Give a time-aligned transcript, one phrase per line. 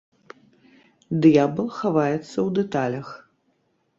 [1.25, 3.07] Д'ябал хаваецца ў дэталях.